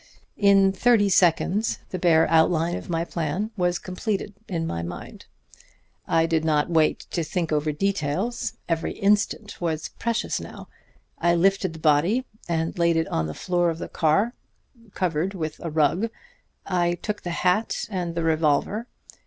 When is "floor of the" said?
13.35-13.87